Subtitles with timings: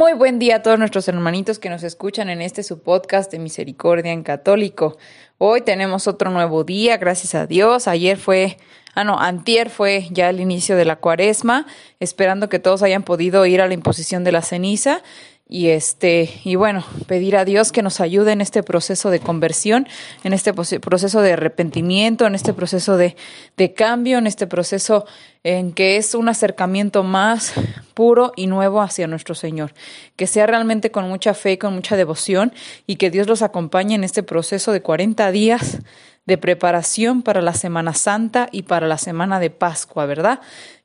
[0.00, 3.38] Muy buen día a todos nuestros hermanitos que nos escuchan en este su podcast de
[3.38, 4.96] Misericordia en Católico.
[5.36, 7.86] Hoy tenemos otro nuevo día, gracias a Dios.
[7.86, 8.56] Ayer fue,
[8.94, 11.66] ah no, antier fue ya el inicio de la cuaresma,
[11.98, 15.02] esperando que todos hayan podido ir a la imposición de la ceniza
[15.50, 19.88] y este y bueno pedir a Dios que nos ayude en este proceso de conversión
[20.22, 23.16] en este proceso de arrepentimiento en este proceso de,
[23.56, 25.04] de, cambio en este proceso
[25.42, 27.52] en que es un acercamiento más
[27.94, 29.72] puro y nuevo hacia nuestro Señor.
[30.16, 32.52] Que sea realmente con mucha fe con mucha devoción
[32.86, 35.78] y que Dios los acompañe en este proceso de 40 días
[36.26, 40.40] de preparación para la Semana Santa y para la semana de Pascua verdad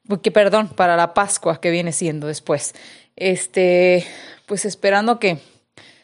[0.08, 2.74] porque perdón para la Pascua que viene siendo después.
[3.16, 4.06] Este
[4.46, 5.40] pues esperando que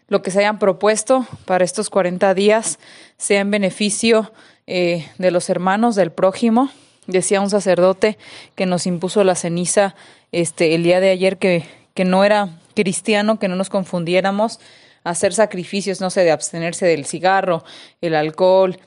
[0.07, 2.79] lo que se hayan propuesto para estos 40 días
[3.17, 4.33] sea en beneficio
[4.67, 6.69] eh, de los hermanos del prójimo.
[7.07, 8.17] Decía un sacerdote
[8.55, 9.95] que nos impuso la ceniza
[10.31, 14.59] este, el día de ayer que, que no era cristiano, que no nos confundiéramos,
[15.03, 17.63] hacer sacrificios, no sé, de abstenerse del cigarro,
[18.01, 18.79] el alcohol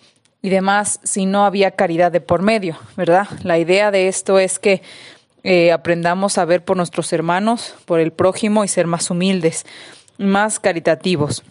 [0.42, 3.26] y demás, si no había caridad de por medio, ¿verdad?
[3.42, 4.82] La idea de esto es que
[5.44, 9.64] eh, aprendamos a ver por nuestros hermanos, por el prójimo y ser más humildes,
[10.18, 11.44] más caritativos.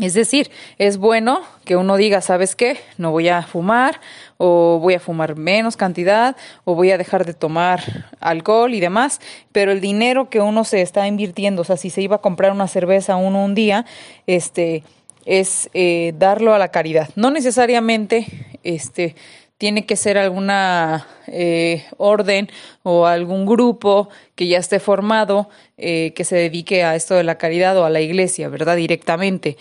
[0.00, 2.78] Es decir, es bueno que uno diga, ¿sabes qué?
[2.98, 4.00] No voy a fumar
[4.38, 9.20] o voy a fumar menos cantidad o voy a dejar de tomar alcohol y demás,
[9.52, 12.50] pero el dinero que uno se está invirtiendo, o sea, si se iba a comprar
[12.50, 13.86] una cerveza uno un día,
[14.26, 14.82] este,
[15.26, 17.10] es eh, darlo a la caridad.
[17.14, 18.26] No necesariamente,
[18.64, 19.14] este,
[19.58, 22.48] tiene que ser alguna eh, orden
[22.82, 25.48] o algún grupo que ya esté formado
[25.78, 28.76] eh, que se dedique a esto de la caridad o a la iglesia, ¿verdad?
[28.76, 29.56] Directamente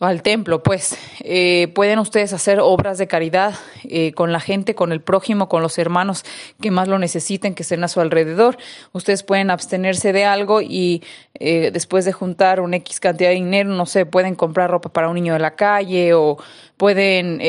[0.00, 4.90] al templo, pues eh, pueden ustedes hacer obras de caridad eh, con la gente, con
[4.90, 6.24] el prójimo, con los hermanos
[6.60, 8.58] que más lo necesiten, que estén a su alrededor.
[8.92, 13.70] Ustedes pueden abstenerse de algo y eh, después de juntar un X cantidad de dinero,
[13.70, 16.38] no sé, pueden comprar ropa para un niño de la calle o
[16.76, 17.40] pueden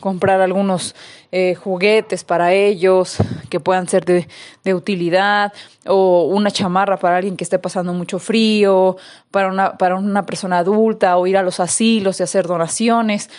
[0.00, 0.96] comprar algunos
[1.32, 3.18] eh, juguetes para ellos
[3.48, 4.26] que puedan ser de,
[4.64, 5.52] de, utilidad
[5.86, 8.96] o una chamarra para alguien que esté pasando mucho frío,
[9.30, 13.30] para una, para una persona adulta o ir a los asilos y hacer donaciones.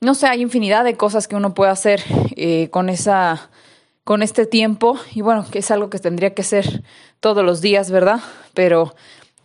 [0.00, 2.02] No sé, hay infinidad de cosas que uno puede hacer
[2.36, 3.50] eh, con esa
[4.04, 6.82] con este tiempo y bueno, que es algo que tendría que ser
[7.20, 8.20] todos los días, ¿verdad?
[8.52, 8.94] Pero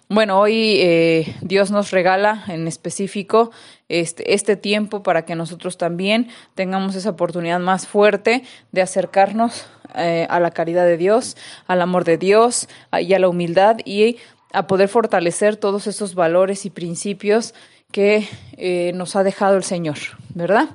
[0.10, 3.52] bueno, hoy eh, Dios nos regala en específico
[3.90, 10.26] este, este tiempo para que nosotros también tengamos esa oportunidad más fuerte de acercarnos eh,
[10.30, 11.36] a la caridad de Dios,
[11.68, 14.18] al amor de Dios y a la humildad y
[14.54, 17.54] a poder fortalecer todos esos valores y principios
[17.92, 19.98] que eh, nos ha dejado el Señor,
[20.34, 20.70] ¿verdad?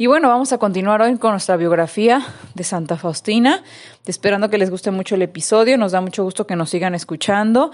[0.00, 2.24] Y bueno, vamos a continuar hoy con nuestra biografía
[2.54, 3.64] de Santa Faustina,
[4.06, 7.72] esperando que les guste mucho el episodio, nos da mucho gusto que nos sigan escuchando.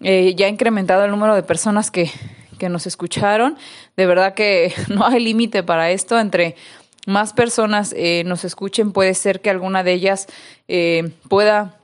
[0.00, 2.10] Eh, ya ha incrementado el número de personas que,
[2.58, 3.56] que nos escucharon.
[3.96, 6.18] De verdad que no hay límite para esto.
[6.18, 6.56] Entre
[7.06, 10.26] más personas eh, nos escuchen, puede ser que alguna de ellas
[10.68, 11.76] eh, pueda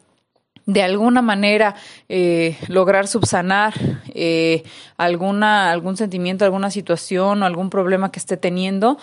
[0.67, 1.75] de alguna manera
[2.09, 3.75] eh, lograr subsanar
[4.15, 4.63] eh,
[4.97, 8.99] alguna, algún sentimiento, alguna situación o algún problema que esté teniendo.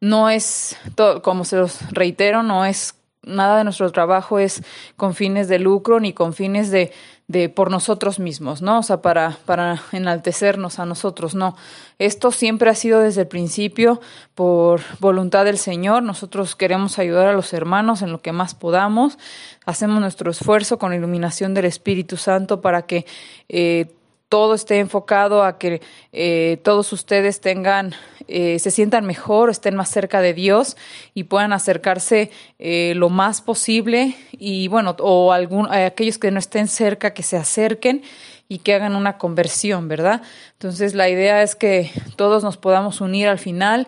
[0.00, 4.62] No es, todo, como se los reitero, no es nada de nuestro trabajo es
[4.96, 6.92] con fines de lucro ni con fines de,
[7.26, 8.80] de por nosotros mismos, ¿no?
[8.80, 11.56] O sea, para, para enaltecernos a nosotros, no.
[11.98, 14.00] Esto siempre ha sido desde el principio
[14.34, 16.02] por voluntad del Señor.
[16.02, 19.18] Nosotros queremos ayudar a los hermanos en lo que más podamos.
[19.64, 23.06] Hacemos nuestro esfuerzo con iluminación del Espíritu Santo para que
[23.48, 23.94] eh,
[24.34, 25.80] todo esté enfocado a que
[26.12, 27.94] eh, todos ustedes tengan,
[28.26, 30.76] eh, se sientan mejor, estén más cerca de Dios
[31.14, 36.66] y puedan acercarse eh, lo más posible y bueno, o algún, aquellos que no estén
[36.66, 38.02] cerca, que se acerquen
[38.48, 40.20] y que hagan una conversión, ¿verdad?
[40.54, 43.86] Entonces la idea es que todos nos podamos unir al final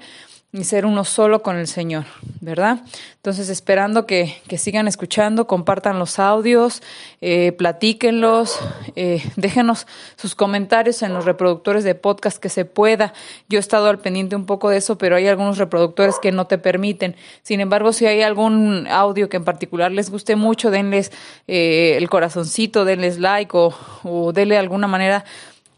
[0.57, 2.07] y ser uno solo con el Señor,
[2.41, 2.81] ¿verdad?
[3.17, 6.83] Entonces, esperando que, sigan escuchando, compartan los audios,
[7.21, 8.59] eh, platíquenlos,
[8.97, 9.87] eh, déjenos
[10.17, 13.13] sus comentarios en los reproductores de podcast que se pueda.
[13.51, 16.47] Yo he estado al pendiente un poco de eso, pero hay algunos reproductores que no
[16.47, 17.17] te permiten.
[17.43, 21.13] Sin embargo, si hay algún audio que en particular les guste mucho, denles
[21.49, 23.75] eh, el corazoncito, denles like o,
[24.05, 25.27] o denle alguna manera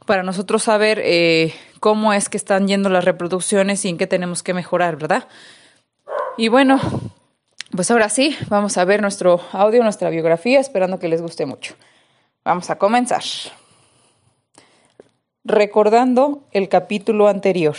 [0.08, 4.42] para nosotros saber eh, cómo es que están yendo las reproducciones y en qué tenemos
[4.42, 5.28] que mejorar, ¿verdad?
[6.38, 6.80] Y bueno,
[7.76, 11.74] pues ahora sí, vamos a ver nuestro audio, nuestra biografía, esperando que les guste mucho.
[12.42, 13.22] Vamos a comenzar.
[15.44, 17.76] Recordando el capítulo anterior.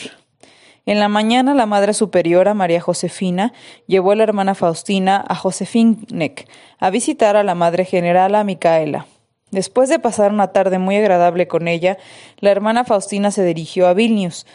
[0.85, 3.53] En la mañana la Madre Superiora María Josefina
[3.87, 6.47] llevó a la hermana Faustina a Josefinek
[6.77, 9.07] a visitar a la Madre Generala Micaela.
[9.51, 11.97] Después de pasar una tarde muy agradable con ella,
[12.39, 14.45] la hermana Faustina se dirigió a Vilnius,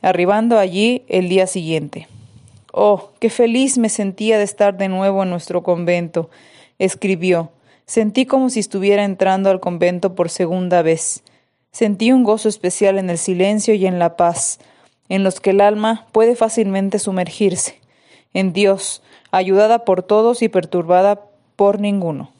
[0.00, 2.06] arribando allí el día siguiente.
[2.72, 6.30] Oh, qué feliz me sentía de estar de nuevo en nuestro convento,
[6.78, 7.50] escribió.
[7.86, 11.22] Sentí como si estuviera entrando al convento por segunda vez.
[11.72, 14.58] Sentí un gozo especial en el silencio y en la paz,
[15.08, 17.80] en los que el alma puede fácilmente sumergirse,
[18.32, 21.22] en Dios, ayudada por todos y perturbada
[21.56, 22.32] por ninguno.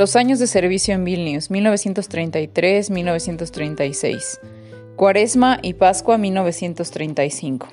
[0.00, 4.40] Los años de servicio en Vilnius, 1933-1936.
[4.96, 7.68] Cuaresma y Pascua, 1935.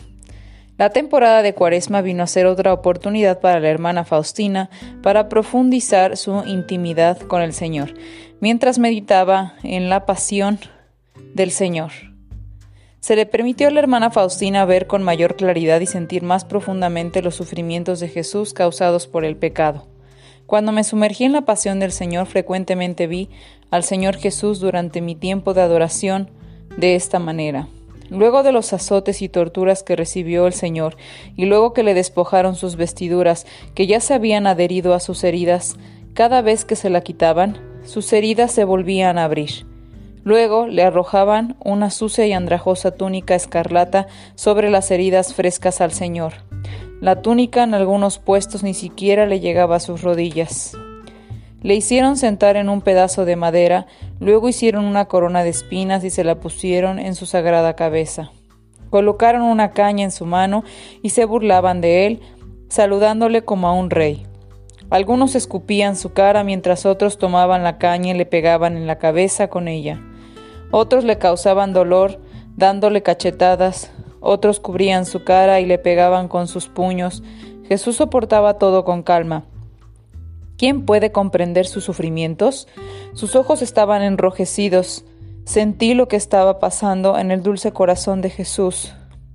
[0.77, 4.69] La temporada de Cuaresma vino a ser otra oportunidad para la hermana Faustina
[5.01, 7.93] para profundizar su intimidad con el Señor,
[8.41, 10.59] mientras meditaba en la pasión
[11.33, 11.93] del Señor.
[12.99, 17.21] Se le permitió a la hermana Faustina ver con mayor claridad y sentir más profundamente
[17.21, 19.87] los sufrimientos de Jesús causados por el pecado.
[20.47, 23.29] Cuando me sumergí en la pasión del Señor, frecuentemente vi
[23.69, 26.29] al Señor Jesús durante mi tiempo de adoración
[26.77, 27.67] de esta manera.
[28.09, 30.95] Luego de los azotes y torturas que recibió el Señor,
[31.35, 33.45] y luego que le despojaron sus vestiduras,
[33.75, 35.75] que ya se habían adherido a sus heridas,
[36.13, 39.65] cada vez que se la quitaban, sus heridas se volvían a abrir.
[40.23, 46.46] Luego le arrojaban una sucia y andrajosa túnica escarlata sobre las heridas frescas al Señor.
[46.99, 50.75] La túnica en algunos puestos ni siquiera le llegaba a sus rodillas.
[51.61, 53.85] Le hicieron sentar en un pedazo de madera,
[54.19, 58.31] luego hicieron una corona de espinas y se la pusieron en su sagrada cabeza.
[58.89, 60.63] Colocaron una caña en su mano
[61.03, 62.21] y se burlaban de él,
[62.69, 64.25] saludándole como a un rey.
[64.89, 69.49] Algunos escupían su cara mientras otros tomaban la caña y le pegaban en la cabeza
[69.49, 70.01] con ella.
[70.71, 72.19] Otros le causaban dolor
[72.55, 73.91] dándole cachetadas,
[74.27, 77.23] otros cubrían su cara y le pegaban con sus puños.
[77.67, 79.45] Jesús soportaba todo con calma.
[80.57, 82.67] ¿Quién puede comprender sus sufrimientos?
[83.13, 85.05] Sus ojos estaban enrojecidos.
[85.45, 88.93] Sentí lo que estaba pasando en el dulce corazón de Jesús.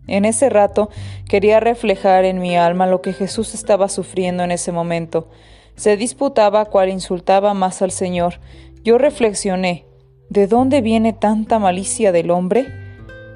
[0.08, 0.90] En ese rato
[1.28, 5.28] quería reflejar en mi alma lo que Jesús estaba sufriendo en ese momento.
[5.76, 8.40] Se disputaba cuál insultaba más al Señor.
[8.82, 9.86] Yo reflexioné,
[10.28, 12.81] ¿de dónde viene tanta malicia del hombre?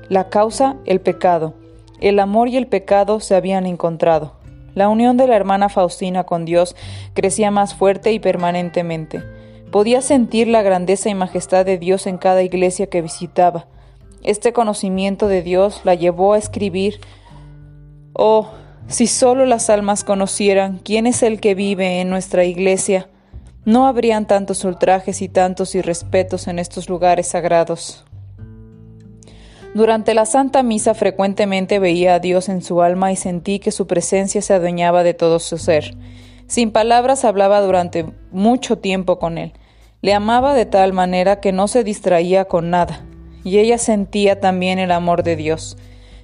[0.09, 1.55] La causa, el pecado.
[2.01, 4.37] El amor y el pecado se habían encontrado.
[4.75, 6.77] La unión de la hermana Faustina con Dios
[7.15, 9.23] crecía más fuerte y permanentemente.
[9.73, 13.67] Podía sentir la grandeza y majestad de Dios en cada iglesia que visitaba.
[14.23, 17.01] Este conocimiento de Dios la llevó a escribir,
[18.13, 18.49] Oh,
[18.87, 23.09] si solo las almas conocieran quién es el que vive en nuestra iglesia,
[23.65, 28.05] no habrían tantos ultrajes y tantos irrespetos en estos lugares sagrados.
[29.77, 33.87] Durante la Santa Misa frecuentemente veía a Dios en su alma y sentí que su
[33.87, 35.99] presencia se adueñaba de todo su ser.
[36.47, 39.53] Sin palabras hablaba durante mucho tiempo con él.
[40.01, 43.05] Le amaba de tal manera que no se distraía con nada,
[43.45, 45.77] y ella sentía también el amor de Dios.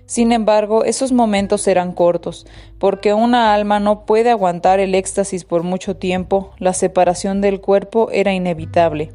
[0.07, 2.47] Sin embargo, esos momentos eran cortos,
[2.79, 8.09] porque una alma no puede aguantar el éxtasis por mucho tiempo, la separación del cuerpo
[8.12, 9.12] era inevitable.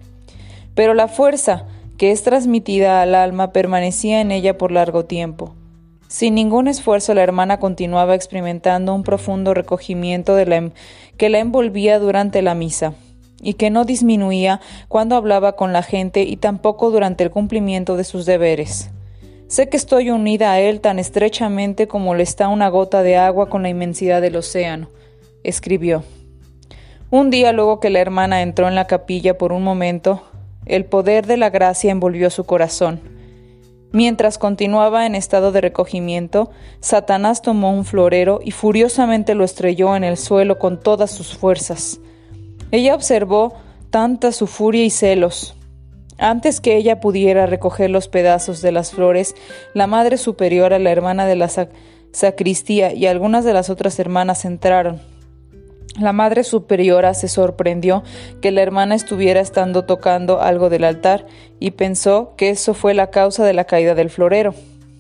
[0.76, 1.66] Pero la fuerza,
[1.98, 5.56] que es transmitida al alma permanecía en ella por largo tiempo.
[6.08, 10.72] Sin ningún esfuerzo la hermana continuaba experimentando un profundo recogimiento em,
[11.18, 12.94] que la envolvía durante la misa,
[13.42, 18.04] y que no disminuía cuando hablaba con la gente y tampoco durante el cumplimiento de
[18.04, 18.90] sus deberes.
[19.48, 23.50] Sé que estoy unida a él tan estrechamente como lo está una gota de agua
[23.50, 24.90] con la inmensidad del océano,
[25.44, 26.04] escribió.
[27.10, 30.24] Un día luego que la hermana entró en la capilla por un momento,
[30.70, 33.02] el poder de la gracia envolvió su corazón.
[33.92, 40.04] Mientras continuaba en estado de recogimiento, Satanás tomó un florero y furiosamente lo estrelló en
[40.04, 42.00] el suelo con todas sus fuerzas.
[42.72, 43.54] Ella observó
[43.90, 45.56] tanta su furia y celos.
[46.18, 49.36] Antes que ella pudiera recoger los pedazos de las flores,
[49.74, 51.50] la Madre Superiora, la hermana de la
[52.12, 55.00] sacristía y algunas de las otras hermanas entraron.
[56.00, 58.04] La Madre Superiora se sorprendió
[58.40, 61.26] que la hermana estuviera estando tocando algo del altar
[61.60, 64.54] y pensó que eso fue la causa de la caída del florero.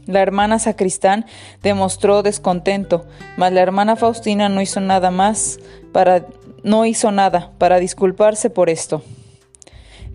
[0.07, 1.25] La hermana sacristán
[1.61, 5.59] demostró descontento, mas la hermana Faustina no hizo nada más
[5.91, 6.25] para
[6.63, 9.03] no hizo nada para disculparse por esto.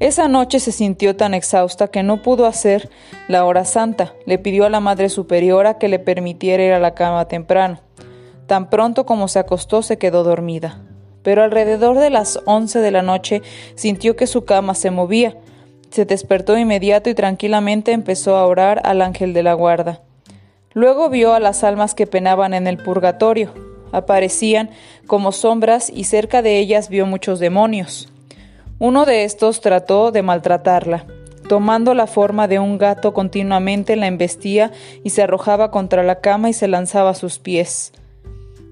[0.00, 2.90] Esa noche se sintió tan exhausta que no pudo hacer
[3.28, 4.14] la hora santa.
[4.26, 7.78] Le pidió a la Madre Superiora que le permitiera ir a la cama temprano.
[8.46, 10.80] Tan pronto como se acostó se quedó dormida.
[11.22, 13.42] Pero alrededor de las once de la noche
[13.74, 15.36] sintió que su cama se movía.
[15.90, 20.00] Se despertó inmediato y tranquilamente empezó a orar al ángel de la guarda.
[20.72, 23.52] Luego vio a las almas que penaban en el purgatorio.
[23.92, 24.70] Aparecían
[25.06, 28.08] como sombras y cerca de ellas vio muchos demonios.
[28.78, 31.06] Uno de estos trató de maltratarla.
[31.48, 34.72] Tomando la forma de un gato continuamente la embestía
[35.04, 37.92] y se arrojaba contra la cama y se lanzaba a sus pies.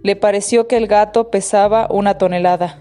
[0.03, 2.79] Le pareció que el gato pesaba una tonelada.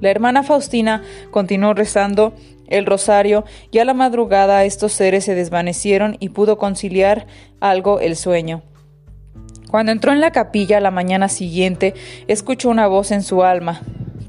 [0.00, 2.34] La hermana Faustina continuó rezando
[2.66, 7.26] el rosario y a la madrugada estos seres se desvanecieron y pudo conciliar
[7.60, 8.62] algo el sueño.
[9.70, 11.94] Cuando entró en la capilla la mañana siguiente,
[12.28, 13.80] escuchó una voz en su alma.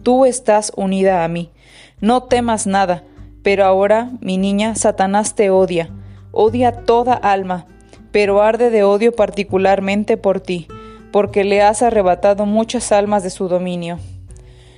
[0.04, 1.52] Tú estás unida a mí.
[2.00, 3.04] No temas nada.
[3.44, 5.90] Pero ahora, mi niña, Satanás te odia.
[6.32, 7.68] Odia toda alma,
[8.12, 10.68] pero arde de odio particularmente por ti,
[11.14, 14.00] porque le has arrebatado muchas almas de su dominio.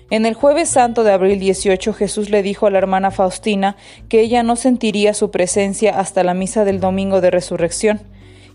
[0.10, 3.78] En el jueves santo de abril 18 Jesús le dijo a la hermana Faustina
[4.10, 8.02] que ella no sentiría su presencia hasta la misa del domingo de resurrección.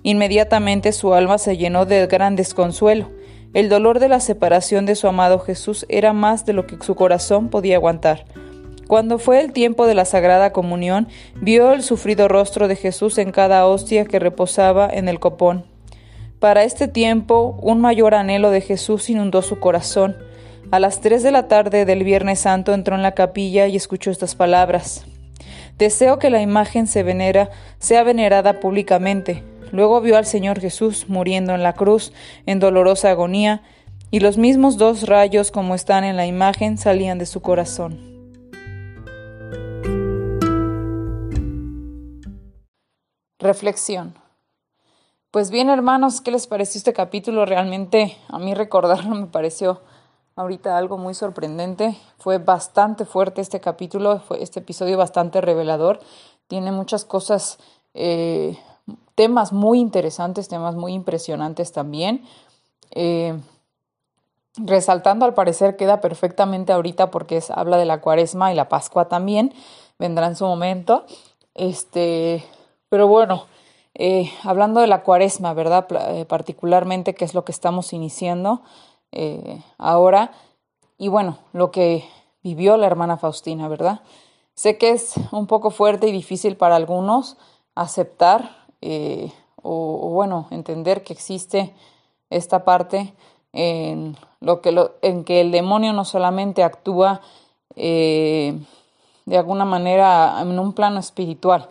[0.03, 3.11] Inmediatamente su alma se llenó de gran desconsuelo.
[3.55, 6.95] El dolor de la separación de su amado Jesús era más de lo que su
[6.95, 8.27] corazón podía aguantar.
[8.89, 11.09] Cuando fue el tiempo de la Sagrada Comunión,
[11.41, 15.70] vio el sufrido rostro de Jesús en cada hostia que reposaba en el copón.
[16.41, 20.17] Para este tiempo, un mayor anhelo de Jesús inundó su corazón.
[20.71, 24.11] A las tres de la tarde del Viernes Santo entró en la capilla y escuchó
[24.11, 25.05] estas palabras.
[25.77, 29.45] Deseo que la imagen se venera, sea venerada públicamente.
[29.71, 32.11] Luego vio al Señor Jesús muriendo en la cruz
[32.47, 33.63] en dolorosa agonía,
[34.11, 38.01] y los mismos dos rayos como están en la imagen salían de su corazón.
[43.39, 44.15] Reflexión.
[45.31, 47.47] Pues bien, hermanos, ¿qué les pareció este capítulo?
[47.47, 49.81] Realmente a mí recordarlo me pareció
[50.35, 51.97] ahorita algo muy sorprendente.
[52.19, 56.01] Fue bastante fuerte este capítulo, fue este episodio bastante revelador.
[56.49, 57.61] Tiene muchas cosas,
[57.95, 58.59] eh,
[59.15, 62.25] temas muy interesantes, temas muy impresionantes también.
[62.91, 63.39] Eh,
[64.57, 69.07] resaltando al parecer queda perfectamente ahorita porque es, habla de la cuaresma y la pascua
[69.07, 69.55] también,
[69.97, 71.05] vendrá en su momento.
[71.55, 72.45] Este,
[72.89, 73.47] pero bueno,
[74.03, 75.87] eh, hablando de la cuaresma, ¿verdad?
[76.27, 78.63] particularmente, que es lo que estamos iniciando,
[79.13, 80.33] eh, ahora.
[80.99, 82.05] Y bueno, lo que
[82.43, 84.01] vivió la hermana Faustina, ¿verdad?
[84.55, 87.37] Sé que es un poco fuerte y difícil para algunos
[87.75, 91.75] aceptar eh, o, bueno, entender que existe
[92.31, 93.13] esta parte
[93.53, 97.21] en, lo que en que el demonio no solamente actúa
[97.77, 98.59] eh,
[99.27, 101.69] de alguna manera en un plano espiritual,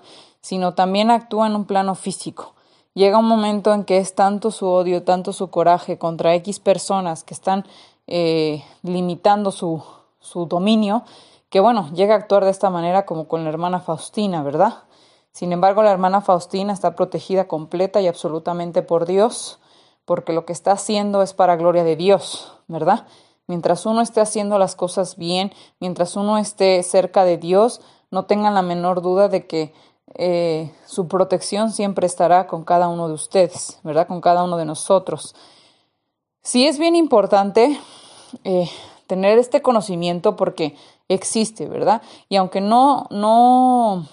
[0.50, 2.56] sino también actúa en un plano físico.
[2.96, 7.24] Llega un momento en que es tanto su odio, tanto su coraje contra X personas
[7.24, 7.68] que están
[8.08, 9.84] eh, limitando su,
[10.20, 11.04] su dominio,
[11.52, 14.86] que bueno, llega a actuar de esta manera como con la hermana Faustina, ¿verdad?
[15.34, 19.60] Sin embargo, la hermana Faustina está protegida completa y absolutamente por Dios,
[20.04, 23.06] porque lo que está haciendo es para gloria de Dios, ¿verdad?
[23.46, 28.56] Mientras uno esté haciendo las cosas bien, mientras uno esté cerca de Dios, no tengan
[28.56, 29.74] la menor duda de que
[30.16, 34.08] eh, su protección siempre estará con cada uno de ustedes, ¿verdad?
[34.08, 35.36] Con cada uno de nosotros.
[36.42, 37.80] Sí es bien importante
[38.44, 38.70] eh,
[39.08, 40.76] tener este conocimiento porque
[41.08, 42.02] existe, ¿verdad?
[42.28, 44.08] Y aunque no, no,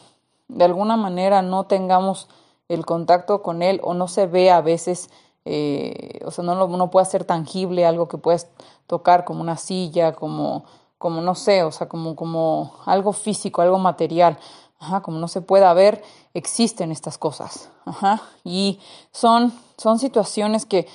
[0.48, 2.28] de alguna manera no tengamos
[2.68, 5.10] el contacto con él o no se ve a veces,
[5.44, 8.48] eh, o sea, no, lo, no puede ser tangible algo que puedes
[8.86, 10.64] tocar como una silla, como,
[10.98, 14.38] como no sé, o sea, como, como algo físico, algo material
[14.78, 16.02] Ajá, como no se pueda ver,
[16.34, 17.70] existen estas cosas.
[17.84, 18.78] Ajá, y
[19.10, 20.86] son, son situaciones que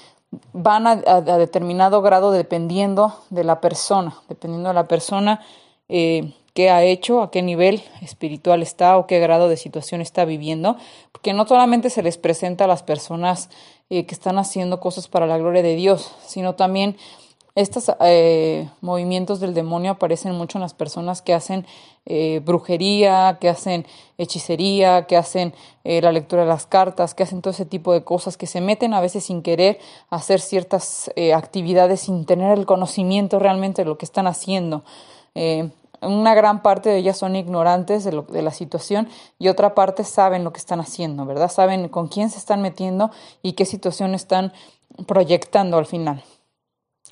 [0.54, 5.42] van a, determinado grado dependiendo de la persona, dependiendo de la persona
[5.90, 10.26] eh, qué ha hecho, a qué nivel espiritual está o qué grado de situación está
[10.26, 10.78] viviendo,
[11.12, 13.50] porque no solamente se les presenta a las personas
[13.90, 16.98] eh, que están haciendo cosas para la gloria de Dios, sino también
[17.54, 21.66] estos eh, movimientos del demonio aparecen mucho en las personas que hacen
[22.06, 23.86] eh, brujería, que hacen
[24.18, 25.54] hechicería, que hacen
[25.84, 28.62] eh, la lectura de las cartas, que hacen todo ese tipo de cosas, que se
[28.62, 29.80] meten a veces sin querer
[30.10, 34.84] a hacer ciertas actividades sin tener el conocimiento realmente de lo que están haciendo.
[36.02, 40.04] una gran parte de ellas son ignorantes de, lo, de la situación y otra parte
[40.04, 41.52] saben lo que están haciendo, ¿verdad?
[41.52, 43.12] Saben con quién se están metiendo
[43.44, 44.54] y qué situación están
[45.06, 46.24] proyectando al final.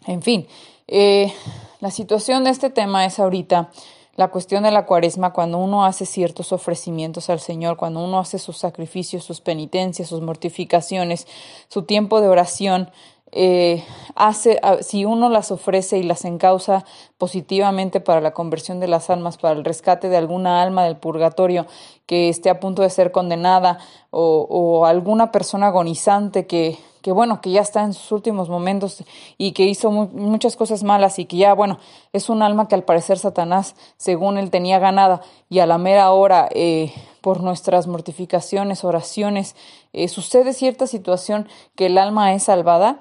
[0.08, 0.48] En fin,
[0.88, 1.34] eh,
[1.82, 3.70] la situación de este tema es ahorita
[4.16, 8.38] la cuestión de la cuaresma, cuando uno hace ciertos ofrecimientos al Señor, cuando uno hace
[8.38, 11.26] sus sacrificios, sus penitencias, sus mortificaciones,
[11.70, 12.92] su tiempo de oración,
[13.32, 13.84] eh,
[14.16, 16.84] hace, si uno las ofrece y las encausa
[17.18, 21.66] positivamente para la conversión de las almas, para el rescate de alguna alma del purgatorio
[22.06, 23.78] que esté a punto de ser condenada
[24.10, 29.04] o, o alguna persona agonizante que que bueno, que ya está en sus últimos momentos
[29.38, 31.80] y que hizo muchas cosas malas y que ya, bueno,
[32.14, 36.12] es un alma que al parecer Satanás, según él, tenía ganada y a la mera
[36.12, 39.56] hora, eh, por nuestras mortificaciones, oraciones,
[39.94, 43.00] eh, sucede cierta situación que el alma es salvada,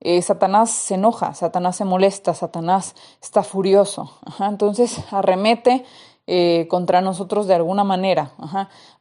[0.00, 4.18] eh, Satanás se enoja, Satanás se molesta, Satanás está furioso.
[4.40, 5.84] entonces arremete
[6.68, 8.32] contra nosotros de alguna manera.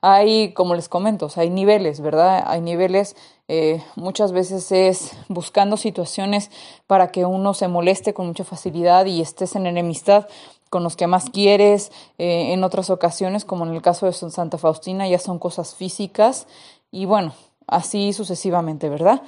[0.01, 2.43] Hay, como les comento, hay niveles, ¿verdad?
[2.47, 3.15] Hay niveles
[3.49, 6.51] eh, muchas veces es buscando situaciones
[6.85, 10.27] para que uno se moleste con mucha facilidad y estés en enemistad
[10.69, 11.91] con los que más quieres.
[12.17, 16.45] Eh, en otras ocasiones, como en el caso de Santa Faustina, ya son cosas físicas
[16.91, 17.33] y bueno,
[17.67, 19.21] así sucesivamente, ¿verdad?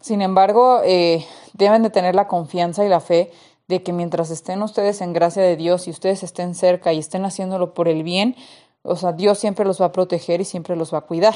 [0.00, 3.30] Sin embargo, eh, deben de tener la confianza y la fe
[3.72, 7.24] de que mientras estén ustedes en gracia de Dios y ustedes estén cerca y estén
[7.24, 8.36] haciéndolo por el bien,
[8.82, 11.34] o sea, Dios siempre los va a proteger y siempre los va a cuidar.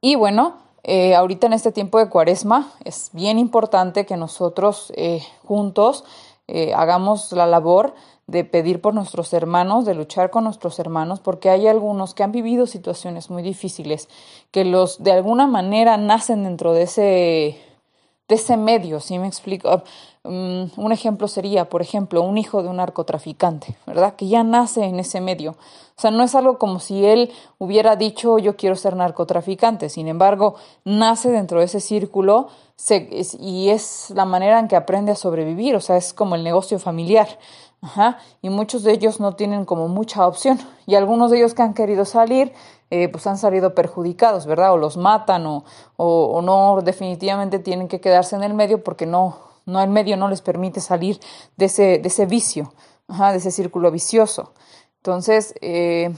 [0.00, 5.22] Y bueno, eh, ahorita en este tiempo de cuaresma es bien importante que nosotros eh,
[5.44, 6.04] juntos
[6.48, 7.92] eh, hagamos la labor
[8.26, 12.32] de pedir por nuestros hermanos, de luchar con nuestros hermanos, porque hay algunos que han
[12.32, 14.08] vivido situaciones muy difíciles,
[14.52, 17.70] que los de alguna manera nacen dentro de ese
[18.30, 19.82] de ese medio, ¿sí me explico?
[20.22, 24.16] Mm, un ejemplo sería, por ejemplo, un hijo de un narcotraficante, ¿verdad?
[24.16, 25.52] Que ya nace en ese medio.
[25.52, 30.08] O sea, no es algo como si él hubiera dicho yo quiero ser narcotraficante, sin
[30.08, 32.48] embargo, nace dentro de ese círculo
[33.38, 36.78] y es la manera en que aprende a sobrevivir, o sea, es como el negocio
[36.78, 37.38] familiar.
[38.42, 40.58] Y muchos de ellos no tienen como mucha opción.
[40.86, 42.52] Y algunos de ellos que han querido salir,
[42.90, 44.72] eh, pues han salido perjudicados, ¿verdad?
[44.72, 45.64] O los matan o,
[45.96, 50.28] o, no, definitivamente tienen que quedarse en el medio porque no, no el medio no
[50.28, 51.20] les permite salir
[51.56, 52.72] de ese, de ese vicio,
[53.08, 54.52] ajá, de ese círculo vicioso.
[54.98, 56.14] Entonces, eh,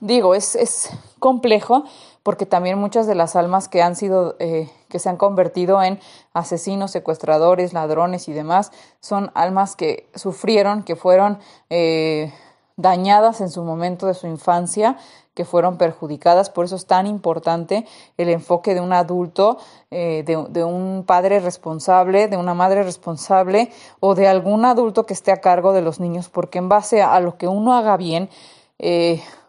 [0.00, 1.84] digo, es, es complejo
[2.24, 6.00] porque también muchas de las almas que han sido, eh, que se han convertido en
[6.32, 11.38] asesinos, secuestradores, ladrones y demás, son almas que sufrieron, que fueron
[11.68, 12.32] eh,
[12.76, 14.96] dañadas en su momento de su infancia,
[15.34, 16.50] que fueron perjudicadas.
[16.50, 19.58] Por eso es tan importante el enfoque de un adulto,
[19.90, 23.70] eh, de, de, un padre responsable, de una madre responsable
[24.00, 27.18] o de algún adulto que esté a cargo de los niños, porque en base a
[27.20, 28.28] lo que uno haga bien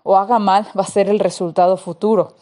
[0.04, 2.36] o haga mal va a ser el resultado futuro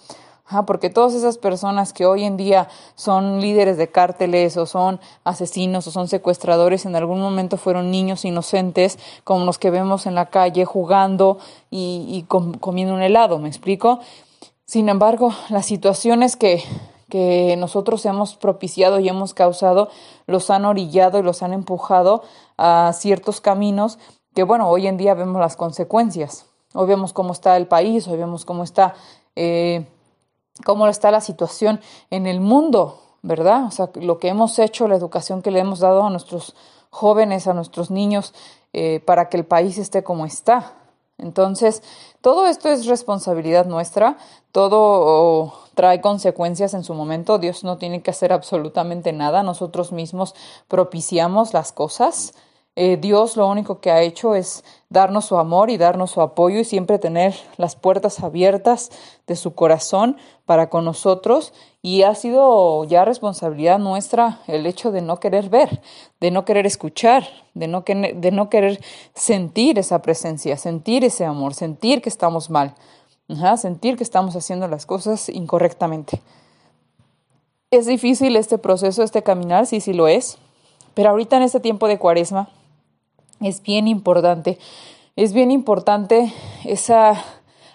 [0.66, 5.88] porque todas esas personas que hoy en día son líderes de cárteles o son asesinos
[5.88, 10.28] o son secuestradores, en algún momento fueron niños inocentes como los que vemos en la
[10.28, 11.40] calle jugando
[11.72, 14.00] y, comiendo un helado, ¿me explico?
[14.66, 16.64] Sin embargo, las situaciones que,
[17.10, 19.90] que nosotros hemos propiciado y hemos causado
[20.28, 22.24] los han orillado y los han empujado
[22.58, 23.98] a ciertos caminos
[24.36, 26.48] que, bueno, hoy en día vemos las consecuencias.
[26.74, 28.96] Hoy vemos cómo está el país, hoy vemos cómo está
[29.36, 29.86] eh,
[30.66, 33.66] cómo está la situación en el mundo, ¿verdad?
[33.66, 36.56] O sea, lo que hemos hecho, la educación que le hemos dado a nuestros
[36.90, 38.34] jóvenes, a nuestros niños,
[38.74, 40.74] eh, para que el país esté como está.
[41.18, 41.84] Entonces,
[42.22, 44.18] todo esto es responsabilidad nuestra,
[44.52, 50.36] todo trae consecuencias en su momento, Dios no tiene que hacer absolutamente nada, nosotros mismos
[50.68, 52.34] propiciamos las cosas.
[52.76, 56.60] Eh, Dios lo único que ha hecho es darnos su amor y darnos su apoyo
[56.60, 58.92] y siempre tener las puertas abiertas
[59.26, 61.52] de su corazón para con nosotros
[61.82, 65.82] y ha sido ya responsabilidad nuestra el hecho de no querer ver,
[66.22, 68.80] de no querer escuchar, de no, de no querer
[69.16, 72.76] sentir esa presencia, sentir ese amor, sentir que estamos mal,
[73.58, 76.22] sentir que estamos haciendo las cosas incorrectamente.
[77.72, 80.38] Es difícil este proceso, este caminar, sí, sí lo es,
[80.94, 82.50] pero ahorita en este tiempo de cuaresma,
[83.44, 84.58] es bien importante.
[85.16, 86.34] Es bien importante
[86.66, 87.24] esa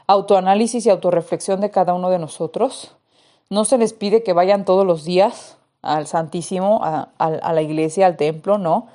[0.06, 2.92] autoanálisis y autorreflexión de cada uno de nosotros.
[3.50, 8.16] No se les pide que vayan todos los días al Santísimo, a, la iglesia, al
[8.16, 8.88] templo, ¿no?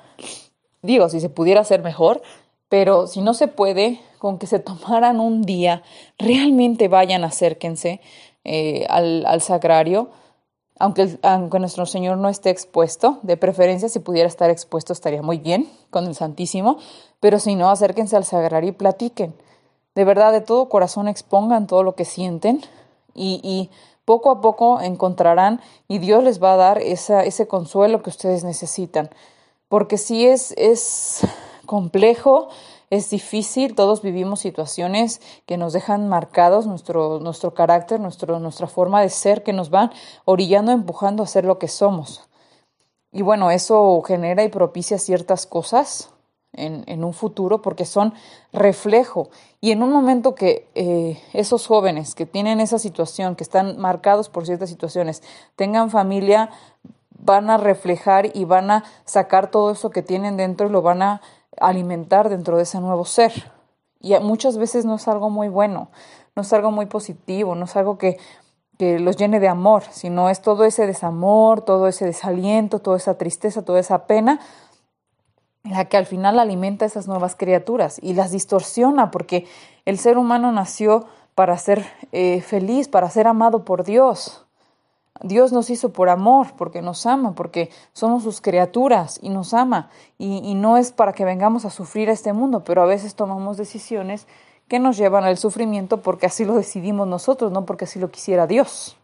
[0.82, 2.22] Digo, si se pudiera hacer mejor,
[2.68, 5.82] pero si no se puede, con que se tomaran un día,
[6.18, 8.00] realmente vayan, acérquense
[8.44, 10.10] eh, al, sagrario,
[10.78, 11.18] aunque,
[11.60, 16.06] nuestro Señor no esté expuesto, de preferencia si pudiera estar expuesto estaría muy bien con
[16.06, 16.78] el Santísimo,
[17.20, 19.34] pero si no, acérquense al sagrario y platiquen.
[19.94, 22.60] De verdad, de todo corazón expongan todo lo que sienten
[23.14, 23.70] y,
[24.04, 29.08] poco a poco encontrarán y Dios les va a dar ese consuelo que ustedes necesitan.
[29.68, 31.20] Porque si es, es
[31.64, 32.48] complejo,
[32.94, 39.00] es difícil, todos vivimos situaciones que nos dejan marcados nuestro, nuestro carácter, nuestro, nuestra forma
[39.00, 39.90] de ser, que nos van
[40.24, 42.28] orillando, empujando a ser lo que somos.
[43.10, 46.10] Y bueno, eso genera y propicia ciertas cosas
[46.52, 48.14] en, en un futuro porque son
[48.52, 49.28] reflejo.
[49.60, 54.28] Y en un momento que eh, esos jóvenes que tienen esa situación, que están marcados
[54.28, 55.22] por ciertas situaciones,
[55.56, 56.50] tengan familia,
[57.18, 61.02] van a reflejar y van a sacar todo eso que tienen dentro y lo van
[61.02, 61.22] a
[61.60, 63.32] alimentar dentro de ese nuevo ser.
[64.00, 65.88] Y muchas veces no es algo muy bueno,
[66.36, 68.18] no es algo muy positivo, no es algo que,
[68.78, 73.16] que los llene de amor, sino es todo ese desamor, todo ese desaliento, toda esa
[73.16, 74.40] tristeza, toda esa pena,
[75.62, 79.46] la que al final alimenta a esas nuevas criaturas y las distorsiona, porque
[79.86, 84.43] el ser humano nació para ser eh, feliz, para ser amado por Dios.
[85.24, 89.88] Dios nos hizo por amor, porque nos ama, porque somos sus criaturas y nos ama.
[90.18, 93.56] Y, no es para que vengamos a sufrir a este mundo, pero a veces tomamos
[93.56, 94.26] decisiones
[94.68, 98.46] que nos llevan al sufrimiento porque así lo decidimos nosotros, no porque así lo quisiera
[98.46, 98.98] Dios.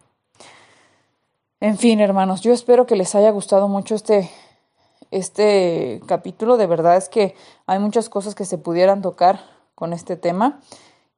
[1.58, 4.30] En fin, hermanos, yo espero que les haya gustado mucho este,
[5.10, 6.58] este capítulo.
[6.58, 7.34] De verdad es que
[7.66, 9.40] hay muchas cosas que se pudieran tocar
[9.74, 10.60] con este tema.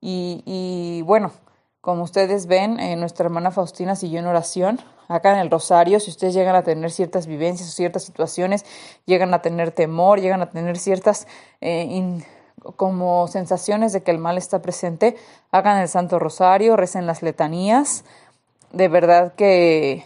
[0.00, 1.32] Y, y bueno,
[1.82, 5.98] como ustedes ven, eh, nuestra hermana Faustina siguió en oración acá en el Rosario.
[5.98, 8.64] Si ustedes llegan a tener ciertas vivencias o ciertas situaciones,
[9.04, 11.26] llegan a tener temor, llegan a tener ciertas
[11.60, 12.22] eh,
[12.76, 15.16] como sensaciones de que el mal está presente,
[15.50, 18.04] hagan el Santo Rosario, recen las letanías.
[18.70, 20.04] De verdad que,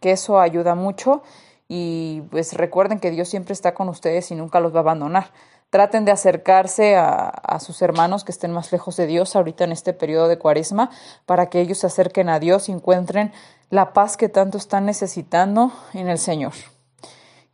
[0.00, 1.24] que eso ayuda mucho
[1.66, 5.32] y pues recuerden que Dios siempre está con ustedes y nunca los va a abandonar.
[5.70, 9.92] Traten de acercarse a, sus hermanos que estén más lejos de Dios ahorita en este
[9.92, 10.90] periodo de cuaresma
[11.26, 13.32] para que ellos se acerquen a Dios y encuentren
[13.70, 16.54] la paz que tanto están necesitando en el Señor.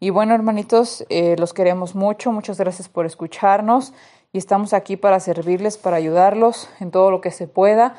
[0.01, 2.33] Y bueno, hermanitos, eh, los queremos mucho.
[2.33, 3.93] Muchas gracias por escucharnos
[4.33, 7.97] y estamos aquí para servirles, para ayudarlos en todo lo que se pueda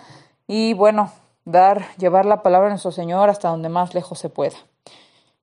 [0.48, 1.12] y bueno,
[1.46, 4.58] dar, llevar la palabra de nuestro Señor hasta donde más lejos se pueda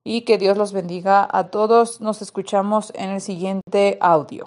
[0.04, 2.00] y que Dios los bendiga a todos.
[2.00, 4.46] Nos escuchamos en el siguiente audio.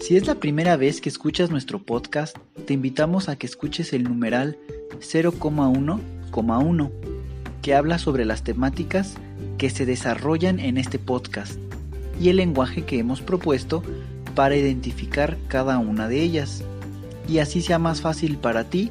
[0.00, 4.04] Si es la primera vez que escuchas nuestro podcast, te invitamos a que escuches el
[4.04, 4.58] numeral
[4.98, 6.90] 0,1,1,
[7.62, 9.14] que habla sobre las temáticas
[9.56, 11.58] que se desarrollan en este podcast
[12.20, 13.82] y el lenguaje que hemos propuesto
[14.34, 16.62] para identificar cada una de ellas,
[17.26, 18.90] y así sea más fácil para ti